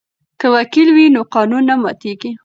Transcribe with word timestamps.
که 0.39 0.47
وکیل 0.55 0.87
وي 0.95 1.05
نو 1.15 1.21
قانون 1.33 1.63
نه 1.69 1.75
ماتیږي. 1.83 2.31